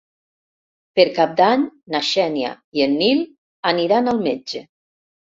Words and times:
Per 0.99 1.03
Cap 1.17 1.33
d'Any 1.41 1.65
na 1.95 2.01
Xènia 2.07 2.53
i 2.79 2.83
en 2.85 2.95
Nil 3.01 3.21
aniran 3.73 4.09
al 4.15 4.23
metge. 4.29 4.63